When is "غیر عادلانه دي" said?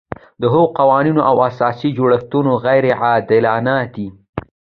2.65-4.07